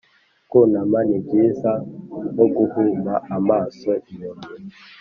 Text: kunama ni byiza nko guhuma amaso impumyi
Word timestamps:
kunama 0.49 0.99
ni 1.09 1.19
byiza 1.25 1.71
nko 2.31 2.45
guhuma 2.55 3.13
amaso 3.37 3.89
impumyi 4.11 4.63